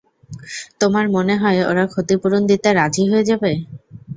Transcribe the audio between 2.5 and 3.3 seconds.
দিতে রাজি হয়ে